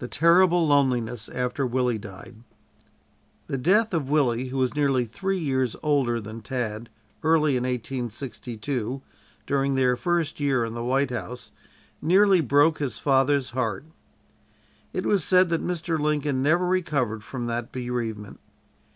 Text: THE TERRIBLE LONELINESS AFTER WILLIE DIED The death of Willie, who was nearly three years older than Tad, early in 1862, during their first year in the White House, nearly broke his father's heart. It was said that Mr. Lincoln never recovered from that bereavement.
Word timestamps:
THE 0.00 0.08
TERRIBLE 0.08 0.66
LONELINESS 0.66 1.28
AFTER 1.28 1.64
WILLIE 1.64 1.96
DIED 1.98 2.42
The 3.46 3.56
death 3.56 3.94
of 3.94 4.10
Willie, 4.10 4.46
who 4.48 4.58
was 4.58 4.74
nearly 4.74 5.04
three 5.04 5.38
years 5.38 5.76
older 5.80 6.20
than 6.20 6.40
Tad, 6.40 6.90
early 7.22 7.56
in 7.56 7.62
1862, 7.62 9.00
during 9.46 9.76
their 9.76 9.94
first 9.94 10.40
year 10.40 10.64
in 10.64 10.74
the 10.74 10.82
White 10.82 11.10
House, 11.12 11.52
nearly 12.00 12.40
broke 12.40 12.78
his 12.80 12.98
father's 12.98 13.50
heart. 13.50 13.84
It 14.92 15.06
was 15.06 15.22
said 15.22 15.50
that 15.50 15.62
Mr. 15.64 16.00
Lincoln 16.00 16.42
never 16.42 16.66
recovered 16.66 17.22
from 17.22 17.46
that 17.46 17.70
bereavement. 17.70 18.40